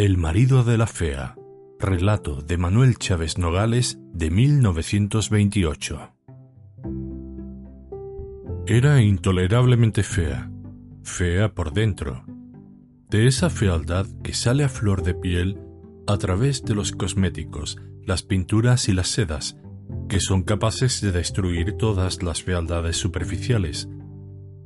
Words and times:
El 0.00 0.16
marido 0.16 0.64
de 0.64 0.78
la 0.78 0.86
fea. 0.86 1.36
Relato 1.78 2.40
de 2.40 2.56
Manuel 2.56 2.96
Chávez 2.96 3.36
Nogales 3.36 3.98
de 4.14 4.30
1928. 4.30 6.14
Era 8.66 9.02
intolerablemente 9.02 10.02
fea, 10.02 10.50
fea 11.02 11.52
por 11.52 11.74
dentro, 11.74 12.24
de 13.10 13.26
esa 13.26 13.50
fealdad 13.50 14.06
que 14.24 14.32
sale 14.32 14.64
a 14.64 14.70
flor 14.70 15.02
de 15.02 15.12
piel 15.12 15.60
a 16.06 16.16
través 16.16 16.64
de 16.64 16.74
los 16.74 16.92
cosméticos, 16.92 17.76
las 18.02 18.22
pinturas 18.22 18.88
y 18.88 18.94
las 18.94 19.08
sedas, 19.08 19.58
que 20.08 20.18
son 20.18 20.44
capaces 20.44 21.02
de 21.02 21.12
destruir 21.12 21.74
todas 21.74 22.22
las 22.22 22.42
fealdades 22.42 22.96
superficiales, 22.96 23.90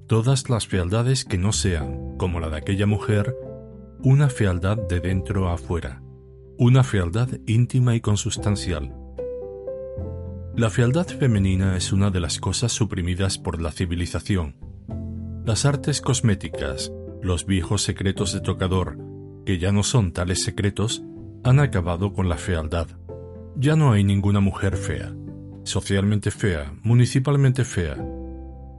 todas 0.06 0.48
las 0.48 0.68
fealdades 0.68 1.24
que 1.24 1.38
no 1.38 1.52
sean, 1.52 2.16
como 2.18 2.38
la 2.38 2.50
de 2.50 2.58
aquella 2.58 2.86
mujer, 2.86 3.34
una 4.04 4.28
fealdad 4.28 4.76
de 4.76 5.00
dentro 5.00 5.48
a 5.48 5.54
afuera, 5.54 6.02
una 6.58 6.84
fealdad 6.84 7.26
íntima 7.46 7.94
y 7.94 8.02
consustancial. 8.02 8.94
La 10.54 10.68
fealdad 10.68 11.06
femenina 11.06 11.74
es 11.78 11.90
una 11.90 12.10
de 12.10 12.20
las 12.20 12.38
cosas 12.38 12.70
suprimidas 12.70 13.38
por 13.38 13.62
la 13.62 13.72
civilización. 13.72 14.56
Las 15.46 15.64
artes 15.64 16.02
cosméticas, 16.02 16.92
los 17.22 17.46
viejos 17.46 17.80
secretos 17.80 18.34
de 18.34 18.42
tocador, 18.42 18.98
que 19.46 19.58
ya 19.58 19.72
no 19.72 19.82
son 19.82 20.12
tales 20.12 20.42
secretos, 20.42 21.02
han 21.42 21.58
acabado 21.58 22.12
con 22.12 22.28
la 22.28 22.36
fealdad. 22.36 22.88
Ya 23.56 23.74
no 23.74 23.92
hay 23.92 24.04
ninguna 24.04 24.40
mujer 24.40 24.76
fea, 24.76 25.14
socialmente 25.62 26.30
fea, 26.30 26.74
municipalmente 26.82 27.64
fea. 27.64 27.96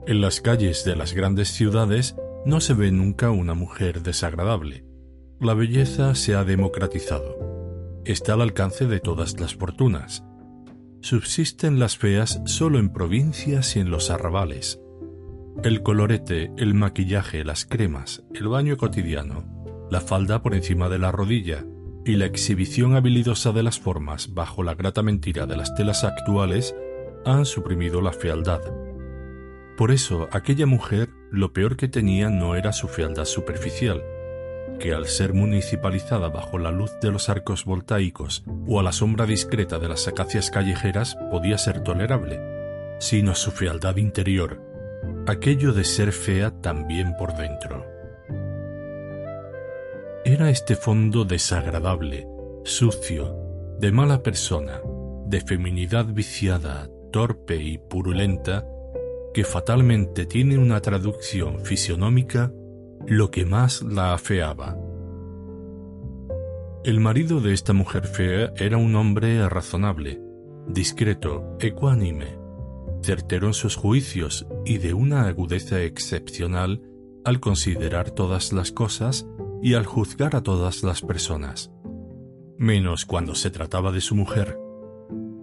En 0.06 0.20
las 0.20 0.40
calles 0.40 0.84
de 0.84 0.94
las 0.94 1.14
grandes 1.14 1.48
ciudades 1.48 2.14
no 2.44 2.60
se 2.60 2.74
ve 2.74 2.92
nunca 2.92 3.32
una 3.32 3.54
mujer 3.54 4.04
desagradable. 4.04 4.85
La 5.38 5.52
belleza 5.52 6.14
se 6.14 6.34
ha 6.34 6.44
democratizado. 6.44 8.00
Está 8.06 8.32
al 8.32 8.40
alcance 8.40 8.86
de 8.86 9.00
todas 9.00 9.38
las 9.38 9.54
fortunas. 9.54 10.24
Subsisten 11.02 11.78
las 11.78 11.98
feas 11.98 12.40
solo 12.46 12.78
en 12.78 12.90
provincias 12.90 13.76
y 13.76 13.80
en 13.80 13.90
los 13.90 14.08
arrabales. 14.08 14.80
El 15.62 15.82
colorete, 15.82 16.52
el 16.56 16.72
maquillaje, 16.72 17.44
las 17.44 17.66
cremas, 17.66 18.24
el 18.34 18.48
baño 18.48 18.78
cotidiano, 18.78 19.44
la 19.90 20.00
falda 20.00 20.40
por 20.40 20.54
encima 20.54 20.88
de 20.88 20.98
la 20.98 21.12
rodilla 21.12 21.66
y 22.06 22.16
la 22.16 22.24
exhibición 22.24 22.96
habilidosa 22.96 23.52
de 23.52 23.62
las 23.62 23.78
formas 23.78 24.32
bajo 24.32 24.62
la 24.62 24.74
grata 24.74 25.02
mentira 25.02 25.44
de 25.44 25.58
las 25.58 25.74
telas 25.74 26.02
actuales 26.04 26.74
han 27.26 27.44
suprimido 27.44 28.00
la 28.00 28.12
fealdad. 28.12 28.62
Por 29.76 29.90
eso 29.90 30.28
aquella 30.32 30.64
mujer 30.64 31.10
lo 31.30 31.52
peor 31.52 31.76
que 31.76 31.88
tenía 31.88 32.30
no 32.30 32.54
era 32.54 32.72
su 32.72 32.88
fealdad 32.88 33.26
superficial, 33.26 34.02
que 34.78 34.92
al 34.92 35.06
ser 35.06 35.32
municipalizada 35.32 36.28
bajo 36.28 36.58
la 36.58 36.70
luz 36.70 36.92
de 37.00 37.10
los 37.10 37.28
arcos 37.28 37.64
voltaicos 37.64 38.44
o 38.66 38.80
a 38.80 38.82
la 38.82 38.92
sombra 38.92 39.26
discreta 39.26 39.78
de 39.78 39.88
las 39.88 40.08
acacias 40.08 40.50
callejeras 40.50 41.16
podía 41.30 41.58
ser 41.58 41.82
tolerable, 41.82 42.40
sino 42.98 43.34
su 43.34 43.50
fealdad 43.50 43.96
interior, 43.96 44.60
aquello 45.26 45.72
de 45.72 45.84
ser 45.84 46.12
fea 46.12 46.50
también 46.60 47.16
por 47.16 47.36
dentro. 47.36 47.86
Era 50.24 50.50
este 50.50 50.74
fondo 50.74 51.24
desagradable, 51.24 52.26
sucio, 52.64 53.36
de 53.78 53.92
mala 53.92 54.22
persona, 54.22 54.80
de 55.26 55.40
feminidad 55.40 56.06
viciada, 56.06 56.88
torpe 57.12 57.56
y 57.56 57.78
purulenta, 57.78 58.66
que 59.32 59.44
fatalmente 59.44 60.26
tiene 60.26 60.58
una 60.58 60.80
traducción 60.80 61.60
fisionómica 61.60 62.52
lo 63.08 63.30
que 63.30 63.44
más 63.44 63.82
la 63.82 64.14
afeaba. 64.14 64.76
El 66.84 67.00
marido 67.00 67.40
de 67.40 67.52
esta 67.52 67.72
mujer 67.72 68.06
fea 68.06 68.52
era 68.56 68.78
un 68.78 68.94
hombre 68.96 69.48
razonable, 69.48 70.20
discreto, 70.68 71.56
ecuánime, 71.60 72.38
certero 73.02 73.46
en 73.48 73.54
sus 73.54 73.76
juicios 73.76 74.46
y 74.64 74.78
de 74.78 74.94
una 74.94 75.26
agudeza 75.26 75.82
excepcional 75.82 76.82
al 77.24 77.40
considerar 77.40 78.10
todas 78.10 78.52
las 78.52 78.72
cosas 78.72 79.26
y 79.62 79.74
al 79.74 79.86
juzgar 79.86 80.34
a 80.36 80.42
todas 80.42 80.82
las 80.82 81.02
personas, 81.02 81.72
menos 82.58 83.04
cuando 83.04 83.34
se 83.34 83.50
trataba 83.50 83.92
de 83.92 84.00
su 84.00 84.14
mujer. 84.14 84.58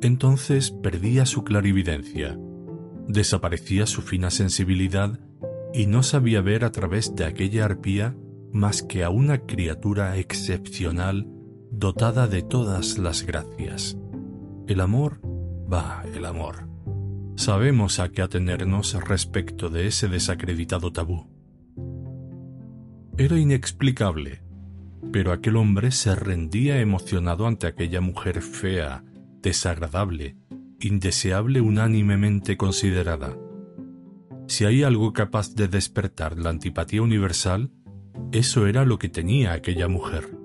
Entonces 0.02 0.72
perdía 0.72 1.26
su 1.26 1.44
clarividencia, 1.44 2.38
desaparecía 3.08 3.86
su 3.86 4.02
fina 4.02 4.32
sensibilidad 4.32 5.20
y 5.74 5.88
no 5.88 6.04
sabía 6.04 6.42
ver 6.42 6.64
a 6.64 6.72
través 6.72 7.16
de 7.16 7.26
aquella 7.26 7.66
arpía 7.66 8.16
más 8.52 8.84
que 8.84 9.04
a 9.04 9.10
una 9.10 9.40
criatura 9.40 10.18
excepcional 10.18 11.28
dotada 11.72 12.28
de 12.28 12.44
todas 12.44 13.00
las 13.00 13.26
gracias. 13.26 13.98
El 14.68 14.80
amor, 14.80 15.20
va, 15.72 16.04
el 16.14 16.26
amor. 16.26 16.70
Sabemos 17.36 18.00
a 18.00 18.10
qué 18.10 18.22
atenernos 18.22 18.94
respecto 18.94 19.70
de 19.70 19.88
ese 19.88 20.08
desacreditado 20.08 20.94
tabú. 20.94 21.28
Era 23.18 23.40
inexplicable, 23.40 24.44
pero 25.12 25.32
aquel 25.32 25.56
hombre 25.56 25.92
se 25.92 26.14
rendía 26.16 26.80
emocionado 26.80 27.48
ante 27.48 27.66
aquella 27.66 28.02
mujer 28.02 28.42
fea, 28.42 29.04
desagradable, 29.42 30.38
indeseable 30.80 31.62
unánimemente 31.62 32.58
considerada. 32.58 33.36
Si 34.48 34.66
hay 34.66 34.84
algo 34.84 35.14
capaz 35.14 35.56
de 35.56 35.68
despertar 35.68 36.38
la 36.38 36.50
antipatía 36.50 37.02
universal, 37.02 37.72
eso 38.32 38.68
era 38.68 38.86
lo 38.86 39.00
que 39.00 39.10
tenía 39.10 39.54
aquella 39.54 39.88
mujer. 39.88 40.38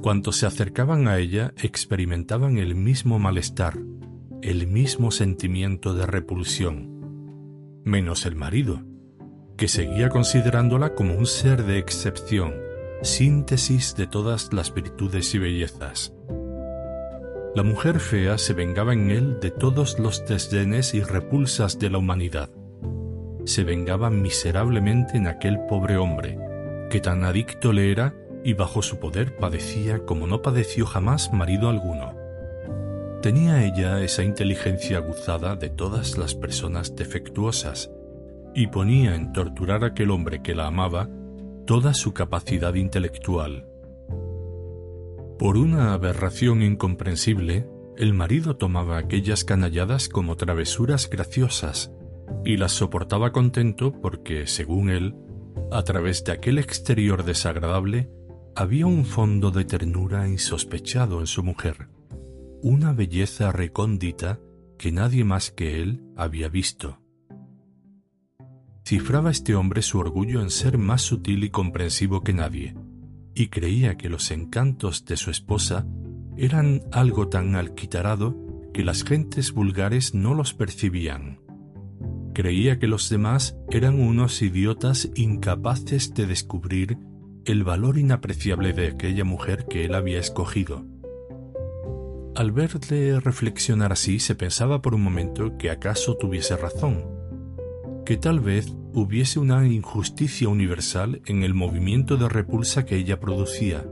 Cuantos 0.00 0.36
se 0.36 0.46
acercaban 0.46 1.08
a 1.08 1.18
ella 1.18 1.54
experimentaban 1.62 2.58
el 2.58 2.74
mismo 2.74 3.18
malestar, 3.18 3.78
el 4.42 4.66
mismo 4.66 5.10
sentimiento 5.10 5.94
de 5.94 6.06
repulsión, 6.06 7.80
menos 7.84 8.26
el 8.26 8.36
marido, 8.36 8.82
que 9.56 9.68
seguía 9.68 10.08
considerándola 10.08 10.94
como 10.94 11.14
un 11.14 11.26
ser 11.26 11.64
de 11.64 11.78
excepción, 11.78 12.54
síntesis 13.02 13.96
de 13.96 14.06
todas 14.06 14.52
las 14.52 14.72
virtudes 14.72 15.34
y 15.34 15.38
bellezas. 15.38 16.12
La 17.54 17.62
mujer 17.62 17.98
fea 17.98 18.36
se 18.36 18.52
vengaba 18.52 18.92
en 18.92 19.10
él 19.10 19.40
de 19.40 19.50
todos 19.50 19.98
los 19.98 20.24
desdenes 20.26 20.92
y 20.94 21.02
repulsas 21.02 21.78
de 21.78 21.90
la 21.90 21.98
humanidad 21.98 22.50
se 23.44 23.64
vengaba 23.64 24.10
miserablemente 24.10 25.16
en 25.16 25.26
aquel 25.26 25.60
pobre 25.66 25.96
hombre, 25.96 26.38
que 26.90 27.00
tan 27.00 27.24
adicto 27.24 27.72
le 27.72 27.90
era 27.90 28.14
y 28.44 28.54
bajo 28.54 28.82
su 28.82 28.98
poder 28.98 29.36
padecía 29.36 30.00
como 30.04 30.26
no 30.26 30.42
padeció 30.42 30.86
jamás 30.86 31.32
marido 31.32 31.68
alguno. 31.68 32.14
Tenía 33.22 33.64
ella 33.64 34.02
esa 34.02 34.22
inteligencia 34.22 34.98
aguzada 34.98 35.56
de 35.56 35.70
todas 35.70 36.18
las 36.18 36.34
personas 36.34 36.94
defectuosas, 36.94 37.90
y 38.54 38.66
ponía 38.66 39.14
en 39.14 39.32
torturar 39.32 39.82
a 39.82 39.88
aquel 39.88 40.10
hombre 40.10 40.42
que 40.42 40.54
la 40.54 40.66
amaba 40.66 41.08
toda 41.66 41.94
su 41.94 42.12
capacidad 42.12 42.74
intelectual. 42.74 43.66
Por 45.38 45.56
una 45.56 45.94
aberración 45.94 46.62
incomprensible, 46.62 47.66
el 47.96 48.12
marido 48.12 48.56
tomaba 48.56 48.98
aquellas 48.98 49.44
canalladas 49.44 50.08
como 50.08 50.36
travesuras 50.36 51.08
graciosas, 51.08 51.93
y 52.44 52.56
las 52.56 52.72
soportaba 52.72 53.32
contento 53.32 53.92
porque, 54.00 54.46
según 54.46 54.90
él, 54.90 55.14
a 55.70 55.82
través 55.82 56.24
de 56.24 56.32
aquel 56.32 56.58
exterior 56.58 57.24
desagradable, 57.24 58.10
había 58.54 58.86
un 58.86 59.04
fondo 59.04 59.50
de 59.50 59.64
ternura 59.64 60.28
insospechado 60.28 61.20
en 61.20 61.26
su 61.26 61.42
mujer, 61.42 61.88
una 62.62 62.92
belleza 62.92 63.50
recóndita 63.50 64.40
que 64.78 64.92
nadie 64.92 65.24
más 65.24 65.50
que 65.50 65.82
él 65.82 66.02
había 66.16 66.48
visto. 66.48 67.00
Cifraba 68.86 69.30
este 69.30 69.54
hombre 69.54 69.82
su 69.82 69.98
orgullo 69.98 70.42
en 70.42 70.50
ser 70.50 70.78
más 70.78 71.02
sutil 71.02 71.42
y 71.44 71.50
comprensivo 71.50 72.22
que 72.22 72.34
nadie, 72.34 72.76
y 73.34 73.48
creía 73.48 73.96
que 73.96 74.08
los 74.08 74.30
encantos 74.30 75.04
de 75.06 75.16
su 75.16 75.30
esposa 75.30 75.86
eran 76.36 76.82
algo 76.92 77.28
tan 77.28 77.56
alquitarado 77.56 78.36
que 78.72 78.84
las 78.84 79.04
gentes 79.04 79.52
vulgares 79.52 80.14
no 80.14 80.34
los 80.34 80.52
percibían. 80.52 81.43
Creía 82.34 82.80
que 82.80 82.88
los 82.88 83.08
demás 83.08 83.56
eran 83.70 84.00
unos 84.00 84.42
idiotas 84.42 85.08
incapaces 85.14 86.14
de 86.14 86.26
descubrir 86.26 86.98
el 87.44 87.62
valor 87.62 87.96
inapreciable 87.96 88.72
de 88.72 88.88
aquella 88.88 89.22
mujer 89.22 89.66
que 89.68 89.84
él 89.84 89.94
había 89.94 90.18
escogido. 90.18 90.84
Al 92.34 92.50
verle 92.50 93.20
reflexionar 93.20 93.92
así 93.92 94.18
se 94.18 94.34
pensaba 94.34 94.82
por 94.82 94.96
un 94.96 95.02
momento 95.02 95.56
que 95.56 95.70
acaso 95.70 96.16
tuviese 96.16 96.56
razón, 96.56 97.04
que 98.04 98.16
tal 98.16 98.40
vez 98.40 98.74
hubiese 98.92 99.38
una 99.38 99.64
injusticia 99.68 100.48
universal 100.48 101.22
en 101.26 101.44
el 101.44 101.54
movimiento 101.54 102.16
de 102.16 102.28
repulsa 102.28 102.84
que 102.84 102.96
ella 102.96 103.20
producía. 103.20 103.86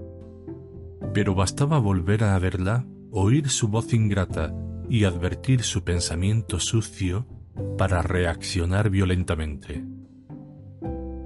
Pero 1.14 1.36
bastaba 1.36 1.78
volver 1.78 2.24
a 2.24 2.36
verla, 2.40 2.86
oír 3.12 3.48
su 3.50 3.68
voz 3.68 3.94
ingrata 3.94 4.52
y 4.90 5.04
advertir 5.04 5.62
su 5.62 5.84
pensamiento 5.84 6.58
sucio 6.58 7.28
para 7.76 8.02
reaccionar 8.02 8.90
violentamente. 8.90 9.84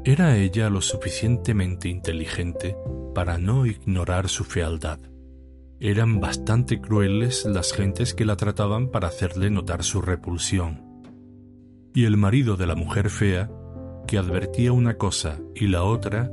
Era 0.04 0.36
ella 0.36 0.70
lo 0.70 0.80
suficientemente 0.80 1.88
inteligente 1.88 2.76
para 3.14 3.38
no 3.38 3.66
ignorar 3.66 4.28
su 4.28 4.44
fealdad. 4.44 5.00
Eran 5.80 6.20
bastante 6.20 6.80
crueles 6.80 7.44
las 7.44 7.72
gentes 7.72 8.14
que 8.14 8.24
la 8.24 8.36
trataban 8.36 8.90
para 8.90 9.08
hacerle 9.08 9.50
notar 9.50 9.82
su 9.82 10.00
repulsión. 10.00 11.02
Y 11.94 12.04
el 12.04 12.16
marido 12.16 12.56
de 12.56 12.66
la 12.66 12.76
mujer 12.76 13.10
fea, 13.10 13.50
que 14.06 14.16
advertía 14.16 14.72
una 14.72 14.96
cosa 14.96 15.40
y 15.54 15.66
la 15.66 15.82
otra, 15.82 16.30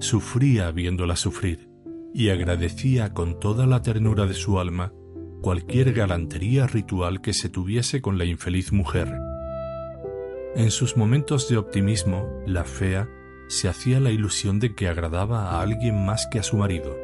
sufría 0.00 0.70
viéndola 0.70 1.16
sufrir, 1.16 1.70
y 2.12 2.28
agradecía 2.28 3.14
con 3.14 3.40
toda 3.40 3.66
la 3.66 3.80
ternura 3.80 4.26
de 4.26 4.34
su 4.34 4.58
alma 4.58 4.92
cualquier 5.40 5.92
galantería 5.92 6.66
ritual 6.66 7.20
que 7.20 7.32
se 7.32 7.48
tuviese 7.48 8.00
con 8.00 8.18
la 8.18 8.24
infeliz 8.24 8.72
mujer. 8.72 9.12
En 10.56 10.70
sus 10.70 10.96
momentos 10.96 11.48
de 11.48 11.56
optimismo, 11.56 12.40
la 12.46 12.62
fea 12.62 13.08
se 13.48 13.68
hacía 13.68 13.98
la 13.98 14.12
ilusión 14.12 14.60
de 14.60 14.74
que 14.76 14.86
agradaba 14.86 15.50
a 15.50 15.60
alguien 15.60 16.04
más 16.04 16.28
que 16.30 16.38
a 16.38 16.44
su 16.44 16.56
marido, 16.56 16.96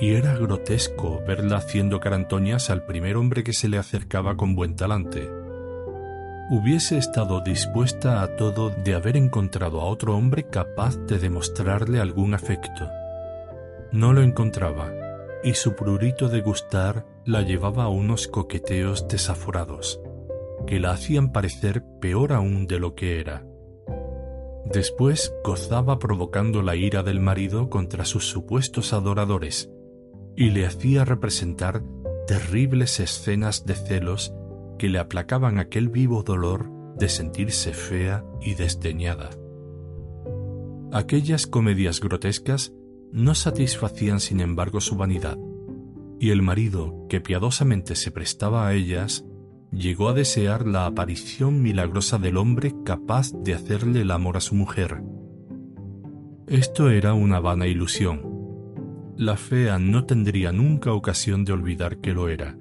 y 0.00 0.14
era 0.14 0.36
grotesco 0.36 1.22
verla 1.24 1.58
haciendo 1.58 2.00
carantoñas 2.00 2.70
al 2.70 2.84
primer 2.84 3.16
hombre 3.16 3.44
que 3.44 3.52
se 3.52 3.68
le 3.68 3.78
acercaba 3.78 4.36
con 4.36 4.56
buen 4.56 4.74
talante. 4.74 5.30
Hubiese 6.50 6.98
estado 6.98 7.40
dispuesta 7.40 8.22
a 8.22 8.34
todo 8.34 8.70
de 8.70 8.94
haber 8.94 9.16
encontrado 9.16 9.80
a 9.80 9.84
otro 9.84 10.16
hombre 10.16 10.48
capaz 10.48 10.96
de 11.06 11.20
demostrarle 11.20 12.00
algún 12.00 12.34
afecto. 12.34 12.90
No 13.92 14.12
lo 14.12 14.20
encontraba, 14.20 14.92
y 15.44 15.54
su 15.54 15.76
prurito 15.76 16.28
de 16.28 16.40
gustar 16.40 17.06
la 17.24 17.42
llevaba 17.42 17.84
a 17.84 17.88
unos 17.88 18.26
coqueteos 18.26 19.06
desaforados, 19.06 20.00
que 20.66 20.80
la 20.80 20.92
hacían 20.92 21.32
parecer 21.32 21.84
peor 22.00 22.32
aún 22.32 22.66
de 22.66 22.78
lo 22.78 22.94
que 22.94 23.20
era. 23.20 23.46
Después 24.64 25.34
gozaba 25.44 25.98
provocando 25.98 26.62
la 26.62 26.74
ira 26.74 27.02
del 27.02 27.20
marido 27.20 27.68
contra 27.68 28.04
sus 28.04 28.26
supuestos 28.26 28.92
adoradores, 28.92 29.70
y 30.36 30.50
le 30.50 30.66
hacía 30.66 31.04
representar 31.04 31.82
terribles 32.26 32.98
escenas 32.98 33.66
de 33.66 33.74
celos 33.74 34.34
que 34.78 34.88
le 34.88 34.98
aplacaban 34.98 35.58
aquel 35.58 35.88
vivo 35.88 36.22
dolor 36.22 36.70
de 36.96 37.08
sentirse 37.08 37.72
fea 37.72 38.24
y 38.40 38.54
desdeñada. 38.54 39.30
Aquellas 40.92 41.46
comedias 41.46 42.00
grotescas 42.00 42.72
no 43.12 43.34
satisfacían 43.34 44.20
sin 44.20 44.40
embargo 44.40 44.80
su 44.80 44.96
vanidad, 44.96 45.38
y 46.18 46.30
el 46.30 46.42
marido, 46.42 47.06
que 47.08 47.20
piadosamente 47.20 47.96
se 47.96 48.10
prestaba 48.10 48.66
a 48.66 48.74
ellas, 48.74 49.24
llegó 49.74 50.08
a 50.08 50.14
desear 50.14 50.66
la 50.66 50.86
aparición 50.86 51.62
milagrosa 51.62 52.18
del 52.18 52.36
hombre 52.36 52.74
capaz 52.84 53.32
de 53.32 53.54
hacerle 53.54 54.02
el 54.02 54.10
amor 54.10 54.36
a 54.36 54.40
su 54.40 54.54
mujer. 54.54 55.02
Esto 56.46 56.90
era 56.90 57.14
una 57.14 57.40
vana 57.40 57.66
ilusión, 57.66 58.34
la 59.16 59.36
fea 59.36 59.78
no 59.78 60.04
tendría 60.04 60.52
nunca 60.52 60.92
ocasión 60.92 61.44
de 61.44 61.52
olvidar 61.52 61.98
que 61.98 62.12
lo 62.12 62.28
era, 62.28 62.58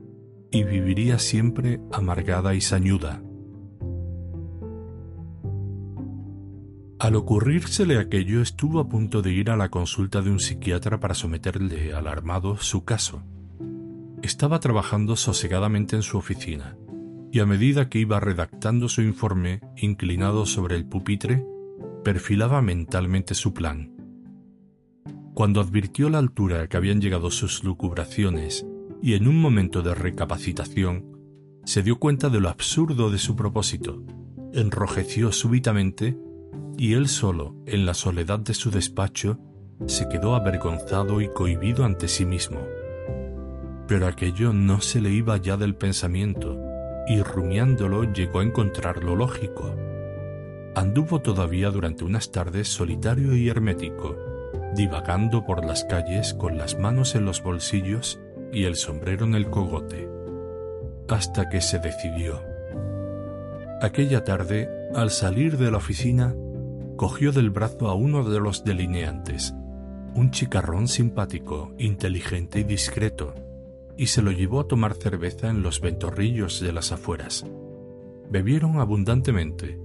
y 0.52 0.64
viviría 0.64 1.20
siempre 1.20 1.82
amargada 1.92 2.54
y 2.54 2.62
sañuda. 2.62 3.22
Al 7.00 7.16
ocurrírsele 7.16 7.98
aquello 7.98 8.42
estuvo 8.42 8.80
a 8.80 8.88
punto 8.88 9.22
de 9.22 9.34
ir 9.34 9.50
a 9.50 9.58
la 9.58 9.70
consulta 9.70 10.22
de 10.22 10.30
un 10.30 10.40
psiquiatra 10.40 11.00
para 11.00 11.16
someterle, 11.16 11.94
alarmado, 11.94 12.56
su 12.58 12.86
caso. 12.86 13.24
Estaba 14.22 14.60
trabajando 14.62 15.18
sosegadamente 15.18 15.98
en 15.98 16.02
su 16.02 16.18
oficina, 16.18 16.78
y 17.34 17.40
a 17.40 17.48
medida 17.48 17.90
que 17.90 17.98
iba 17.98 18.20
redactando 18.20 18.88
su 18.88 19.02
informe, 19.02 19.60
inclinado 19.76 20.46
sobre 20.46 20.76
el 20.76 20.86
pupitre, 20.86 21.44
perfilaba 22.04 22.62
mentalmente 22.62 23.34
su 23.34 23.56
plan. 23.56 23.92
Cuando 25.34 25.60
advirtió 25.60 26.12
la 26.12 26.20
altura 26.20 26.62
a 26.62 26.68
que 26.68 26.78
habían 26.78 27.02
llegado 27.02 27.32
sus 27.32 27.64
lucubraciones 27.64 28.68
y 29.02 29.16
en 29.16 29.28
un 29.28 29.42
momento 29.42 29.82
de 29.82 29.96
recapacitación, 29.96 31.08
se 31.66 31.82
dio 31.82 31.98
cuenta 31.98 32.30
de 32.30 32.40
lo 32.40 32.50
absurdo 32.50 33.10
de 33.10 33.18
su 33.18 33.36
propósito, 33.36 34.04
enrojeció 34.54 35.32
súbitamente 35.32 36.16
y 36.78 36.94
él 36.94 37.08
solo, 37.08 37.56
en 37.66 37.88
la 37.88 37.96
soledad 37.96 38.42
de 38.42 38.54
su 38.54 38.70
despacho, 38.70 39.40
se 39.88 40.08
quedó 40.08 40.36
avergonzado 40.36 41.20
y 41.20 41.30
cohibido 41.30 41.84
ante 41.84 42.10
sí 42.10 42.28
mismo. 42.28 42.60
Pero 43.88 44.06
aquello 44.06 44.54
no 44.54 44.82
se 44.82 45.02
le 45.02 45.10
iba 45.10 45.36
ya 45.38 45.58
del 45.58 45.74
pensamiento, 45.74 46.63
y 47.08 47.22
rumiándolo 47.22 48.12
llegó 48.12 48.40
a 48.40 48.44
encontrarlo 48.44 49.16
lógico. 49.16 49.76
Anduvo 50.76 51.22
todavía 51.22 51.70
durante 51.70 52.04
unas 52.04 52.32
tardes 52.32 52.68
solitario 52.68 53.36
y 53.36 53.50
hermético, 53.50 54.18
divagando 54.76 55.46
por 55.46 55.64
las 55.64 55.84
calles 55.84 56.34
con 56.34 56.58
las 56.58 56.80
manos 56.80 57.16
en 57.16 57.26
los 57.26 57.44
bolsillos 57.44 58.20
y 58.52 58.64
el 58.66 58.76
sombrero 58.76 59.26
en 59.26 59.36
el 59.36 59.50
cogote, 59.50 60.10
hasta 61.10 61.50
que 61.50 61.62
se 61.62 61.80
decidió. 61.80 62.42
Aquella 63.82 64.24
tarde, 64.24 64.70
al 64.96 65.12
salir 65.12 65.58
de 65.58 65.70
la 65.70 65.78
oficina, 65.78 66.34
cogió 66.96 67.32
del 67.32 67.50
brazo 67.50 67.90
a 67.90 67.96
uno 67.96 68.24
de 68.24 68.40
los 68.40 68.64
delineantes, 68.64 69.54
un 70.16 70.32
chicarrón 70.32 70.88
simpático, 70.88 71.74
inteligente 71.78 72.60
y 72.60 72.64
discreto, 72.64 73.34
y 73.98 74.08
se 74.08 74.22
lo 74.22 74.32
llevó 74.32 74.62
a 74.62 74.68
tomar 74.68 74.96
cerveza 74.96 75.50
en 75.50 75.62
los 75.62 75.82
ventorrillos 75.82 76.60
de 76.60 76.74
las 76.74 76.92
afueras. 76.92 77.46
Bebieron 78.30 78.80
abundantemente, 78.80 79.80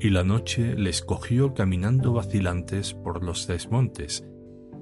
y 0.00 0.10
la 0.10 0.22
noche 0.22 0.76
les 0.76 1.02
cogió 1.02 1.54
caminando 1.54 2.12
vacilantes 2.12 2.94
por 2.94 3.24
los 3.24 3.46
desmontes, 3.46 4.24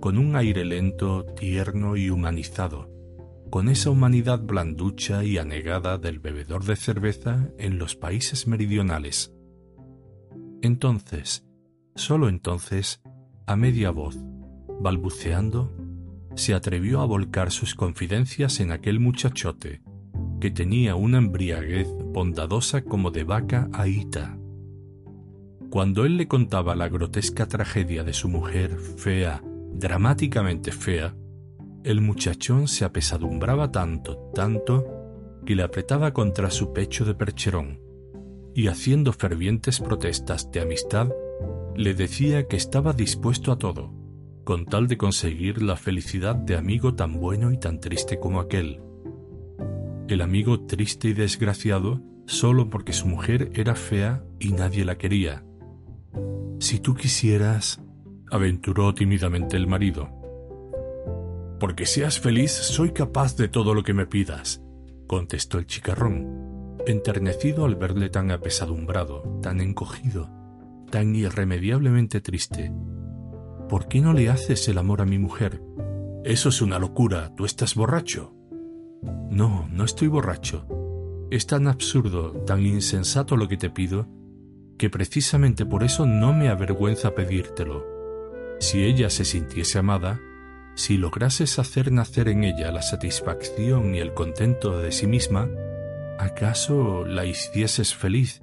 con 0.01 0.19
un 0.19 0.37
aire 0.37 0.65
lento, 0.65 1.25
tierno 1.25 1.97
y 1.97 2.11
humanizado, 2.11 2.91
con 3.51 3.69
esa 3.69 3.91
humanidad 3.91 4.41
blanducha 4.43 5.25
y 5.25 5.39
anegada 5.39 5.97
del 5.99 6.19
bebedor 6.19 6.65
de 6.65 6.77
cerveza 6.77 7.49
en 7.59 7.79
los 7.79 7.97
países 7.97 8.47
meridionales. 8.47 9.33
Entonces, 10.61 11.47
solo 11.95 12.29
entonces, 12.29 13.01
a 13.47 13.57
media 13.57 13.91
voz, 13.91 14.19
balbuceando, 14.81 15.73
se 16.37 16.55
atrevió 16.55 17.01
a 17.01 17.07
volcar 17.07 17.51
sus 17.51 17.75
confidencias 17.75 18.61
en 18.61 18.71
aquel 18.71 19.01
muchachote, 19.01 19.83
que 20.41 20.51
tenía 20.51 20.95
una 20.95 21.19
embriaguez 21.19 21.89
bondadosa 22.13 22.83
como 22.83 23.11
de 23.11 23.25
vaca 23.25 23.69
ahita. 23.73 24.39
Cuando 25.71 26.05
él 26.05 26.17
le 26.17 26.29
contaba 26.29 26.77
la 26.77 26.89
grotesca 26.89 27.47
tragedia 27.47 28.05
de 28.05 28.13
su 28.13 28.29
mujer 28.29 28.77
fea, 28.79 29.43
dramáticamente 29.73 30.73
fea, 30.73 31.17
el 31.85 32.01
muchachón 32.01 32.69
se 32.69 32.85
apesadumbraba 32.85 33.73
tanto, 33.73 34.31
tanto, 34.35 34.85
que 35.45 35.55
le 35.55 35.63
apretaba 35.63 36.13
contra 36.13 36.51
su 36.51 36.73
pecho 36.73 37.05
de 37.05 37.15
percherón, 37.15 37.81
y 38.55 38.69
haciendo 38.69 39.13
fervientes 39.13 39.81
protestas 39.81 40.51
de 40.51 40.61
amistad, 40.61 41.11
le 41.77 41.95
decía 41.95 42.47
que 42.49 42.57
estaba 42.57 42.93
dispuesto 42.93 43.53
a 43.53 43.59
todo, 43.59 43.93
con 44.47 44.65
tal 44.65 44.89
de 44.89 44.97
conseguir 44.97 45.61
la 45.61 45.77
felicidad 45.77 46.35
de 46.35 46.57
amigo 46.57 46.95
tan 46.95 47.21
bueno 47.21 47.53
y 47.53 47.59
tan 47.59 47.81
triste 47.81 48.19
como 48.19 48.41
aquel. 48.41 48.81
El 50.09 50.23
amigo 50.23 50.65
triste 50.67 51.09
y 51.09 51.13
desgraciado 51.13 52.01
solo 52.25 52.71
porque 52.71 52.95
su 52.95 53.07
mujer 53.07 53.51
era 53.53 53.75
fea 53.75 54.25
y 54.41 54.53
nadie 54.53 54.87
la 54.87 54.97
quería, 54.97 55.45
si 56.59 56.81
tú 56.81 56.95
quisieras, 56.95 57.83
aventuró 58.31 58.95
tímidamente 58.95 59.57
el 59.57 59.67
marido. 59.67 60.09
Porque 61.61 61.85
seas 61.85 62.19
feliz, 62.19 62.51
soy 62.51 62.93
capaz 62.93 63.37
de 63.37 63.49
todo 63.49 63.75
lo 63.75 63.83
que 63.83 63.93
me 63.93 64.07
pidas, 64.07 64.63
contestó 65.07 65.59
el 65.59 65.67
chicarrón, 65.67 66.79
enternecido 66.87 67.67
al 67.67 67.77
verle 67.77 68.09
tan 68.09 68.31
apesadumbrado, 68.31 69.23
tan 69.43 69.61
encogido, 69.61 70.31
tan 70.91 71.15
irremediablemente 71.15 72.21
triste. 72.21 72.73
¿Por 73.69 73.89
qué 73.89 74.01
no 74.01 74.13
le 74.13 74.29
haces 74.29 74.69
el 74.69 74.79
amor 74.79 75.01
a 75.01 75.07
mi 75.07 75.19
mujer? 75.19 75.61
Eso 76.25 76.51
es 76.51 76.63
una 76.63 76.79
locura, 76.79 77.35
tú 77.37 77.45
estás 77.45 77.75
borracho. 77.75 78.33
No, 79.31 79.69
no 79.73 79.85
estoy 79.85 80.07
borracho. 80.09 80.67
Es 81.31 81.47
tan 81.47 81.67
absurdo, 81.67 82.31
tan 82.47 82.65
insensato 82.65 83.37
lo 83.37 83.49
que 83.49 83.57
te 83.57 83.71
pido, 83.71 84.09
que 84.79 84.89
precisamente 84.89 85.67
por 85.67 85.83
eso 85.83 86.07
no 86.07 86.33
me 86.33 86.49
avergüenza 86.49 87.15
pedírtelo. 87.15 87.85
Si 88.61 88.85
ella 88.85 89.11
se 89.11 89.25
sintiese 89.25 89.79
amada, 89.79 90.21
si 90.77 90.97
lograses 90.97 91.59
hacer 91.59 91.91
nacer 91.91 92.29
en 92.29 92.45
ella 92.45 92.71
la 92.71 92.83
satisfacción 92.83 93.95
y 93.95 93.99
el 93.99 94.15
contento 94.15 94.79
de 94.79 94.93
sí 94.93 95.09
misma, 95.09 95.49
¿acaso 96.19 97.05
la 97.05 97.25
hicieses 97.25 97.95
feliz? 97.95 98.43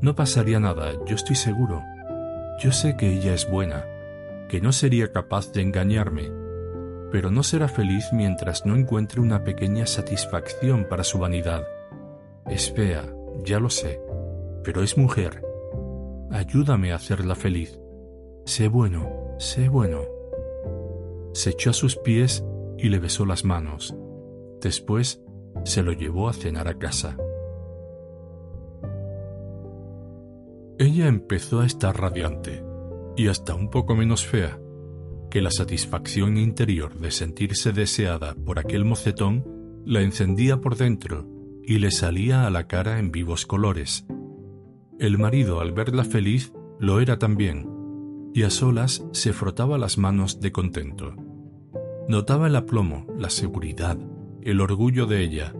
No 0.00 0.16
pasaría 0.16 0.58
nada, 0.58 0.92
yo 1.06 1.14
estoy 1.14 1.36
seguro. 1.36 1.82
Yo 2.60 2.72
sé 2.72 2.96
que 2.96 3.12
ella 3.12 3.34
es 3.34 3.48
buena, 3.48 3.84
que 4.48 4.60
no 4.60 4.72
sería 4.72 5.12
capaz 5.12 5.52
de 5.52 5.62
engañarme, 5.62 6.30
pero 7.10 7.30
no 7.30 7.42
será 7.42 7.68
feliz 7.68 8.06
mientras 8.12 8.66
no 8.66 8.76
encuentre 8.76 9.20
una 9.20 9.44
pequeña 9.44 9.86
satisfacción 9.86 10.86
para 10.88 11.04
su 11.04 11.18
vanidad. 11.18 11.66
Es 12.46 12.72
fea, 12.72 13.14
ya 13.44 13.60
lo 13.60 13.70
sé, 13.70 14.00
pero 14.62 14.82
es 14.82 14.98
mujer. 14.98 15.42
Ayúdame 16.30 16.92
a 16.92 16.96
hacerla 16.96 17.34
feliz. 17.34 17.78
Sé 18.44 18.68
bueno, 18.68 19.34
sé 19.38 19.68
bueno. 19.68 20.02
se 21.32 21.50
echó 21.50 21.70
a 21.70 21.72
sus 21.72 21.96
pies 21.96 22.44
y 22.78 22.88
le 22.88 22.98
besó 22.98 23.26
las 23.26 23.44
manos. 23.44 23.96
Después 24.60 25.22
se 25.64 25.82
lo 25.82 25.92
llevó 25.92 26.28
a 26.28 26.32
cenar 26.32 26.68
a 26.68 26.78
casa. 26.78 27.16
Ella 30.78 31.06
empezó 31.06 31.60
a 31.60 31.66
estar 31.66 31.98
radiante 31.98 32.73
y 33.16 33.28
hasta 33.28 33.54
un 33.54 33.70
poco 33.70 33.94
menos 33.94 34.26
fea, 34.26 34.58
que 35.30 35.40
la 35.40 35.50
satisfacción 35.50 36.36
interior 36.36 36.98
de 36.98 37.10
sentirse 37.10 37.72
deseada 37.72 38.34
por 38.34 38.58
aquel 38.58 38.84
mocetón 38.84 39.44
la 39.84 40.00
encendía 40.00 40.60
por 40.60 40.76
dentro 40.76 41.28
y 41.62 41.78
le 41.78 41.90
salía 41.90 42.46
a 42.46 42.50
la 42.50 42.66
cara 42.66 42.98
en 42.98 43.10
vivos 43.10 43.46
colores. 43.46 44.06
El 44.98 45.18
marido, 45.18 45.60
al 45.60 45.72
verla 45.72 46.04
feliz, 46.04 46.52
lo 46.78 47.00
era 47.00 47.18
también, 47.18 47.68
y 48.34 48.42
a 48.42 48.50
solas 48.50 49.04
se 49.12 49.32
frotaba 49.32 49.78
las 49.78 49.98
manos 49.98 50.40
de 50.40 50.52
contento. 50.52 51.14
Notaba 52.08 52.46
el 52.48 52.56
aplomo, 52.56 53.06
la 53.18 53.30
seguridad, 53.30 53.98
el 54.42 54.60
orgullo 54.60 55.06
de 55.06 55.22
ella, 55.22 55.54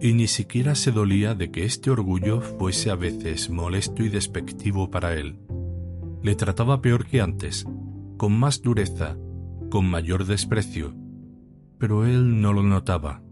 y 0.00 0.12
ni 0.12 0.28
siquiera 0.28 0.74
se 0.74 0.92
dolía 0.92 1.34
de 1.34 1.50
que 1.50 1.64
este 1.64 1.90
orgullo 1.90 2.40
fuese 2.40 2.90
a 2.90 2.94
veces 2.94 3.50
molesto 3.50 4.04
y 4.04 4.08
despectivo 4.08 4.90
para 4.90 5.14
él. 5.14 5.38
Le 6.22 6.34
trataba 6.34 6.80
peor 6.80 7.06
que 7.06 7.20
antes, 7.20 7.66
con 8.16 8.38
más 8.38 8.62
dureza, 8.62 9.16
con 9.70 9.88
mayor 9.88 10.24
desprecio, 10.24 10.94
pero 11.78 12.06
él 12.06 12.40
no 12.40 12.52
lo 12.52 12.62
notaba. 12.62 13.22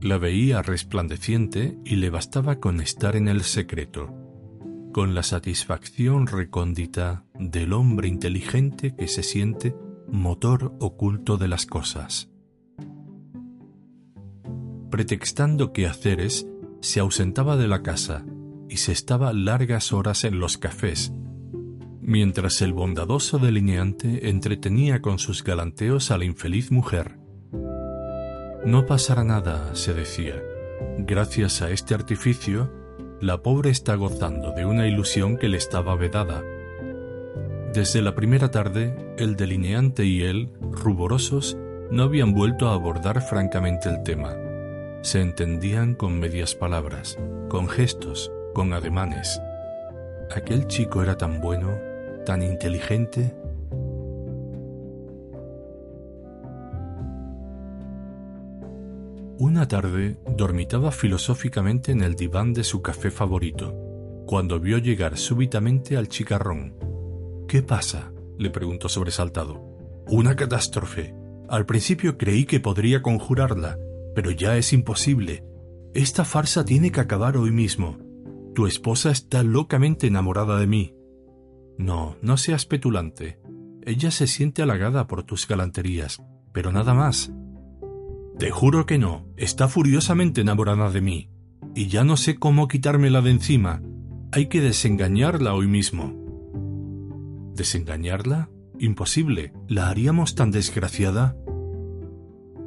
La 0.00 0.18
veía 0.18 0.62
resplandeciente 0.62 1.78
y 1.84 1.96
le 1.96 2.10
bastaba 2.10 2.60
con 2.60 2.80
estar 2.80 3.16
en 3.16 3.28
el 3.28 3.42
secreto, 3.42 4.12
con 4.92 5.14
la 5.14 5.22
satisfacción 5.22 6.26
recóndita 6.26 7.24
del 7.38 7.72
hombre 7.72 8.08
inteligente 8.08 8.94
que 8.94 9.08
se 9.08 9.22
siente 9.22 9.74
motor 10.08 10.74
oculto 10.80 11.38
de 11.38 11.48
las 11.48 11.66
cosas. 11.66 12.28
Pretextando 14.90 15.72
quehaceres, 15.72 16.46
se 16.80 17.00
ausentaba 17.00 17.56
de 17.56 17.68
la 17.68 17.82
casa 17.82 18.26
y 18.68 18.76
se 18.76 18.92
estaba 18.92 19.32
largas 19.32 19.92
horas 19.92 20.24
en 20.24 20.38
los 20.38 20.58
cafés, 20.58 21.12
mientras 22.02 22.60
el 22.62 22.72
bondadoso 22.72 23.38
delineante 23.38 24.28
entretenía 24.28 25.00
con 25.00 25.18
sus 25.18 25.44
galanteos 25.44 26.10
a 26.10 26.18
la 26.18 26.24
infeliz 26.24 26.70
mujer. 26.72 27.16
No 28.64 28.86
pasará 28.86 29.24
nada, 29.24 29.74
se 29.74 29.94
decía. 29.94 30.42
Gracias 30.98 31.62
a 31.62 31.70
este 31.70 31.94
artificio, 31.94 32.70
la 33.20 33.42
pobre 33.42 33.70
está 33.70 33.94
gozando 33.94 34.52
de 34.52 34.66
una 34.66 34.88
ilusión 34.88 35.36
que 35.36 35.48
le 35.48 35.56
estaba 35.56 35.94
vedada. 35.94 36.42
Desde 37.72 38.02
la 38.02 38.14
primera 38.14 38.50
tarde, 38.50 39.14
el 39.16 39.36
delineante 39.36 40.04
y 40.04 40.22
él, 40.22 40.52
ruborosos, 40.60 41.56
no 41.90 42.02
habían 42.02 42.34
vuelto 42.34 42.68
a 42.68 42.74
abordar 42.74 43.22
francamente 43.22 43.88
el 43.88 44.02
tema. 44.02 44.36
Se 45.02 45.20
entendían 45.20 45.94
con 45.94 46.18
medias 46.18 46.54
palabras, 46.54 47.18
con 47.48 47.68
gestos, 47.68 48.32
con 48.54 48.72
ademanes. 48.72 49.40
Aquel 50.34 50.66
chico 50.66 51.02
era 51.02 51.16
tan 51.16 51.40
bueno, 51.40 51.91
tan 52.24 52.42
inteligente. 52.42 53.34
Una 59.38 59.66
tarde 59.66 60.18
dormitaba 60.36 60.92
filosóficamente 60.92 61.90
en 61.90 62.02
el 62.02 62.14
diván 62.14 62.52
de 62.52 62.62
su 62.62 62.80
café 62.80 63.10
favorito, 63.10 63.74
cuando 64.26 64.60
vio 64.60 64.78
llegar 64.78 65.18
súbitamente 65.18 65.96
al 65.96 66.08
chicarrón. 66.08 66.74
¿Qué 67.48 67.62
pasa? 67.62 68.12
le 68.38 68.50
preguntó 68.50 68.88
sobresaltado. 68.88 69.60
Una 70.08 70.36
catástrofe. 70.36 71.14
Al 71.48 71.66
principio 71.66 72.16
creí 72.16 72.44
que 72.44 72.60
podría 72.60 73.02
conjurarla, 73.02 73.78
pero 74.14 74.30
ya 74.30 74.56
es 74.56 74.72
imposible. 74.72 75.44
Esta 75.92 76.24
farsa 76.24 76.64
tiene 76.64 76.92
que 76.92 77.00
acabar 77.00 77.36
hoy 77.36 77.50
mismo. 77.50 77.98
Tu 78.54 78.66
esposa 78.66 79.10
está 79.10 79.42
locamente 79.42 80.06
enamorada 80.06 80.58
de 80.58 80.66
mí. 80.66 80.94
No, 81.78 82.16
no 82.22 82.36
seas 82.36 82.66
petulante. 82.66 83.40
Ella 83.84 84.10
se 84.10 84.26
siente 84.26 84.62
halagada 84.62 85.06
por 85.06 85.24
tus 85.24 85.48
galanterías, 85.48 86.22
pero 86.52 86.72
nada 86.72 86.94
más. 86.94 87.32
Te 88.38 88.50
juro 88.50 88.86
que 88.86 88.98
no, 88.98 89.26
está 89.36 89.68
furiosamente 89.68 90.40
enamorada 90.40 90.90
de 90.90 91.00
mí, 91.00 91.30
y 91.74 91.88
ya 91.88 92.04
no 92.04 92.16
sé 92.16 92.36
cómo 92.36 92.68
quitármela 92.68 93.20
de 93.20 93.30
encima. 93.30 93.82
Hay 94.32 94.46
que 94.46 94.60
desengañarla 94.60 95.54
hoy 95.54 95.66
mismo. 95.66 96.14
¿Desengañarla? 97.54 98.50
Imposible. 98.78 99.52
¿La 99.68 99.88
haríamos 99.88 100.34
tan 100.34 100.50
desgraciada? 100.50 101.36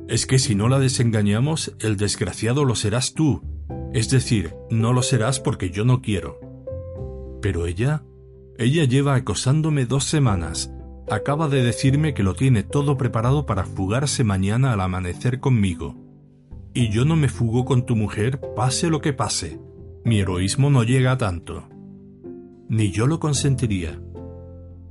Es 0.08 0.28
que 0.28 0.38
si 0.38 0.54
no 0.54 0.70
la 0.70 0.80
desengañamos, 0.80 1.76
el 1.80 1.98
desgraciado 1.98 2.66
lo 2.66 2.76
serás 2.76 3.14
tú. 3.14 3.42
Es 3.94 4.10
decir, 4.10 4.56
no 4.70 4.94
lo 4.94 5.02
serás 5.02 5.40
porque 5.40 5.72
yo 5.72 5.86
no 5.86 6.02
quiero. 6.02 6.40
Pero 7.42 7.66
ella 7.66 8.04
ella 8.58 8.86
lleva 8.86 9.16
acosándome 9.16 9.86
dos 9.86 10.06
semanas. 10.06 10.72
Acaba 11.10 11.50
de 11.50 11.64
decirme 11.64 12.14
que 12.14 12.24
lo 12.24 12.36
tiene 12.36 12.64
todo 12.64 12.98
preparado 12.98 13.46
para 13.46 13.66
fugarse 13.66 14.24
mañana 14.24 14.74
al 14.74 14.82
amanecer 14.82 15.40
conmigo. 15.40 15.96
Y 16.74 16.90
yo 16.90 17.06
no 17.06 17.16
me 17.16 17.30
fugo 17.30 17.66
con 17.66 17.86
tu 17.86 17.96
mujer, 17.96 18.40
pase 18.56 18.90
lo 18.90 19.02
que 19.02 19.14
pase. 19.14 19.60
Mi 20.04 20.20
heroísmo 20.20 20.70
no 20.70 20.84
llega 20.84 21.12
a 21.12 21.18
tanto. 21.18 21.68
Ni 22.70 22.92
yo 22.92 23.08
lo 23.08 23.20
consentiría. 23.20 24.00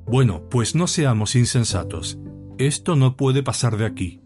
Bueno, 0.06 0.48
pues 0.50 0.74
no 0.74 0.86
seamos 0.86 1.34
insensatos. 1.34 2.18
Esto 2.58 2.96
no 2.96 3.16
puede 3.16 3.42
pasar 3.42 3.76
de 3.76 3.86
aquí. 3.86 4.20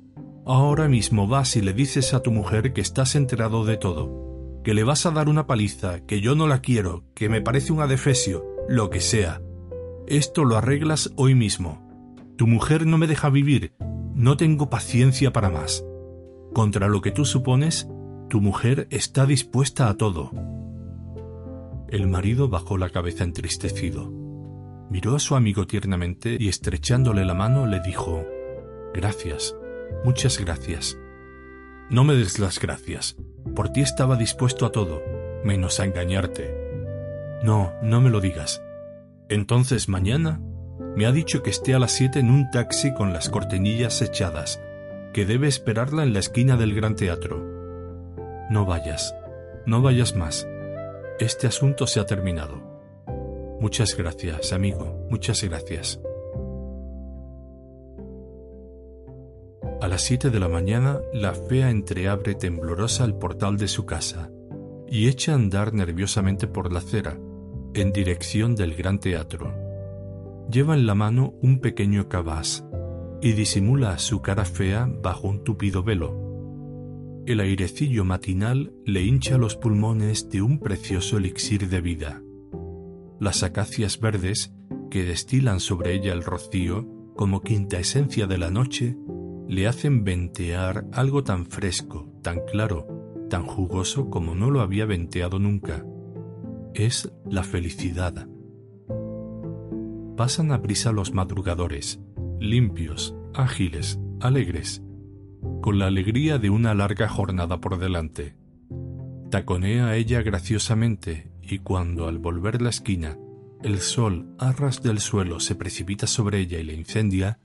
Ahora 0.44 0.88
mismo 0.88 1.26
vas 1.28 1.56
y 1.56 1.60
le 1.60 1.72
dices 1.72 2.14
a 2.14 2.22
tu 2.22 2.32
mujer 2.32 2.72
que 2.72 2.80
estás 2.80 3.14
enterado 3.14 3.64
de 3.64 3.76
todo, 3.76 4.60
que 4.64 4.74
le 4.74 4.82
vas 4.82 5.06
a 5.06 5.10
dar 5.10 5.28
una 5.28 5.46
paliza, 5.46 6.04
que 6.06 6.20
yo 6.20 6.34
no 6.34 6.46
la 6.46 6.60
quiero, 6.60 7.04
que 7.14 7.28
me 7.28 7.40
parece 7.40 7.72
un 7.72 7.80
adefesio, 7.80 8.44
lo 8.68 8.90
que 8.90 9.00
sea. 9.00 9.40
Esto 10.06 10.44
lo 10.44 10.56
arreglas 10.56 11.10
hoy 11.16 11.34
mismo. 11.34 11.86
Tu 12.36 12.46
mujer 12.46 12.86
no 12.86 12.98
me 12.98 13.06
deja 13.06 13.30
vivir, 13.30 13.72
no 14.14 14.36
tengo 14.36 14.68
paciencia 14.68 15.32
para 15.32 15.48
más. 15.48 15.84
Contra 16.52 16.88
lo 16.88 17.00
que 17.00 17.10
tú 17.10 17.24
supones, 17.24 17.88
tu 18.28 18.40
mujer 18.40 18.86
está 18.90 19.24
dispuesta 19.24 19.88
a 19.88 19.96
todo. 19.96 20.30
El 21.88 22.06
marido 22.08 22.48
bajó 22.48 22.76
la 22.76 22.90
cabeza 22.90 23.24
entristecido. 23.24 24.12
Miró 24.90 25.16
a 25.16 25.18
su 25.18 25.34
amigo 25.34 25.66
tiernamente 25.66 26.36
y 26.38 26.48
estrechándole 26.48 27.24
la 27.24 27.34
mano 27.34 27.66
le 27.66 27.80
dijo, 27.80 28.24
Gracias, 28.92 29.56
muchas 30.04 30.38
gracias. 30.38 30.98
No 31.90 32.04
me 32.04 32.14
des 32.14 32.38
las 32.38 32.60
gracias. 32.60 33.16
Por 33.56 33.70
ti 33.70 33.80
estaba 33.80 34.16
dispuesto 34.16 34.66
a 34.66 34.72
todo, 34.72 35.02
menos 35.42 35.80
a 35.80 35.86
engañarte. 35.86 36.67
No, 37.42 37.72
no 37.82 38.00
me 38.00 38.10
lo 38.10 38.20
digas. 38.20 38.62
Entonces 39.28 39.88
mañana 39.88 40.40
me 40.96 41.06
ha 41.06 41.12
dicho 41.12 41.42
que 41.42 41.50
esté 41.50 41.74
a 41.74 41.78
las 41.78 41.92
siete 41.92 42.18
en 42.18 42.30
un 42.30 42.50
taxi 42.50 42.92
con 42.92 43.12
las 43.12 43.28
cortinillas 43.28 44.02
echadas, 44.02 44.60
que 45.12 45.26
debe 45.26 45.46
esperarla 45.46 46.02
en 46.02 46.12
la 46.12 46.18
esquina 46.18 46.56
del 46.56 46.74
gran 46.74 46.96
teatro. 46.96 47.44
No 48.50 48.64
vayas, 48.64 49.14
no 49.66 49.82
vayas 49.82 50.16
más. 50.16 50.48
Este 51.20 51.46
asunto 51.46 51.86
se 51.86 52.00
ha 52.00 52.06
terminado. 52.06 52.60
Muchas 53.60 53.96
gracias, 53.96 54.52
amigo, 54.52 55.06
muchas 55.10 55.42
gracias. 55.44 56.00
A 59.80 59.86
las 59.86 60.02
siete 60.02 60.30
de 60.30 60.40
la 60.40 60.48
mañana, 60.48 61.00
la 61.12 61.34
fea 61.34 61.70
entreabre 61.70 62.34
temblorosa 62.34 63.04
el 63.04 63.14
portal 63.14 63.56
de 63.56 63.68
su 63.68 63.86
casa 63.86 64.30
y 64.88 65.08
echa 65.08 65.32
a 65.32 65.34
andar 65.36 65.74
nerviosamente 65.74 66.48
por 66.48 66.72
la 66.72 66.80
acera, 66.80 67.16
en 67.74 67.92
dirección 67.92 68.54
del 68.54 68.74
gran 68.74 68.98
teatro. 68.98 69.54
Lleva 70.50 70.74
en 70.74 70.86
la 70.86 70.94
mano 70.94 71.34
un 71.42 71.60
pequeño 71.60 72.08
cabaz 72.08 72.64
y 73.20 73.32
disimula 73.32 73.98
su 73.98 74.22
cara 74.22 74.44
fea 74.44 74.88
bajo 75.02 75.28
un 75.28 75.44
tupido 75.44 75.82
velo. 75.82 77.24
El 77.26 77.40
airecillo 77.40 78.04
matinal 78.04 78.72
le 78.86 79.02
hincha 79.02 79.36
los 79.36 79.56
pulmones 79.56 80.30
de 80.30 80.40
un 80.40 80.58
precioso 80.58 81.18
elixir 81.18 81.68
de 81.68 81.80
vida. 81.80 82.22
Las 83.20 83.42
acacias 83.42 84.00
verdes, 84.00 84.54
que 84.90 85.04
destilan 85.04 85.60
sobre 85.60 85.94
ella 85.94 86.12
el 86.12 86.24
rocío 86.24 86.88
como 87.16 87.42
quinta 87.42 87.78
esencia 87.78 88.26
de 88.26 88.38
la 88.38 88.50
noche, 88.50 88.96
le 89.46 89.66
hacen 89.66 90.04
ventear 90.04 90.86
algo 90.92 91.24
tan 91.24 91.46
fresco, 91.46 92.10
tan 92.22 92.40
claro, 92.50 92.86
tan 93.28 93.44
jugoso 93.44 94.08
como 94.08 94.34
no 94.34 94.50
lo 94.50 94.60
había 94.60 94.86
venteado 94.86 95.38
nunca 95.38 95.84
es 96.86 97.12
la 97.28 97.42
felicidad. 97.42 98.28
Pasan 100.16 100.52
a 100.52 100.62
prisa 100.62 100.92
los 100.92 101.12
madrugadores, 101.12 102.00
limpios, 102.40 103.14
ágiles, 103.34 103.98
alegres, 104.20 104.82
con 105.60 105.78
la 105.78 105.86
alegría 105.86 106.38
de 106.38 106.50
una 106.50 106.74
larga 106.74 107.08
jornada 107.08 107.60
por 107.60 107.78
delante. 107.78 108.36
Taconea 109.30 109.96
ella 109.96 110.22
graciosamente 110.22 111.30
y 111.42 111.58
cuando 111.58 112.08
al 112.08 112.18
volver 112.18 112.62
la 112.62 112.70
esquina 112.70 113.18
el 113.62 113.80
sol 113.80 114.34
a 114.38 114.52
ras 114.52 114.82
del 114.82 115.00
suelo 115.00 115.40
se 115.40 115.56
precipita 115.56 116.06
sobre 116.06 116.38
ella 116.38 116.60
y 116.60 116.64
la 116.64 116.74
incendia, 116.74 117.40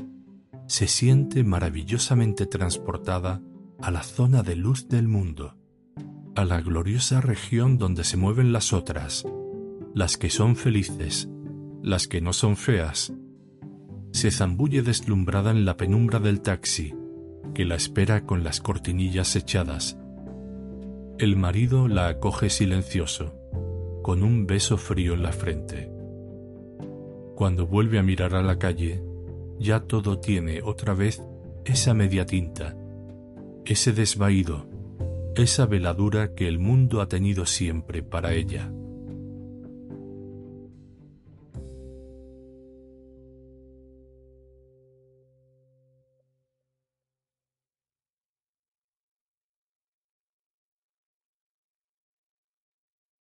se 0.68 0.88
siente 0.88 1.44
maravillosamente 1.44 2.46
transportada 2.46 3.42
a 3.82 3.90
la 3.90 4.04
zona 4.04 4.44
de 4.44 4.56
luz 4.56 4.88
del 4.88 5.08
mundo, 5.08 5.58
a 6.36 6.46
la 6.46 6.62
gloriosa 6.62 7.22
región 7.22 7.78
donde 7.78 8.04
se 8.04 8.18
mueven 8.18 8.54
las 8.54 8.74
otras, 8.74 9.26
las 9.94 10.18
que 10.18 10.30
son 10.30 10.56
felices, 10.56 11.30
las 11.84 12.08
que 12.08 12.22
no 12.22 12.34
son 12.34 12.58
feas. 12.58 13.14
Se 14.12 14.32
zambulle 14.32 14.82
deslumbrada 14.82 15.52
en 15.52 15.66
la 15.66 15.78
penumbra 15.78 16.20
del 16.20 16.42
taxi, 16.42 16.96
que 17.54 17.66
la 17.66 17.76
espera 17.76 18.26
con 18.26 18.44
las 18.44 18.62
cortinillas 18.62 19.36
echadas. 19.36 19.98
El 21.20 21.36
marido 21.36 21.88
la 21.88 22.08
acoge 22.08 22.50
silencioso, 22.50 23.36
con 24.02 24.24
un 24.24 24.48
beso 24.48 24.78
frío 24.78 25.14
en 25.14 25.24
la 25.24 25.32
frente. 25.32 25.92
Cuando 27.36 27.68
vuelve 27.68 28.00
a 28.00 28.04
mirar 28.04 28.34
a 28.34 28.42
la 28.42 28.58
calle, 28.58 29.04
ya 29.60 29.82
todo 29.82 30.20
tiene 30.20 30.62
otra 30.64 30.96
vez 30.96 31.22
esa 31.66 31.94
media 31.94 32.26
tinta, 32.26 32.76
ese 33.66 33.94
desvaído, 33.94 34.68
esa 35.36 35.66
veladura 35.66 36.36
que 36.36 36.48
el 36.48 36.60
mundo 36.60 37.02
ha 37.02 37.08
tenido 37.08 37.46
siempre 37.46 38.04
para 38.04 38.34
ella. 38.34 38.72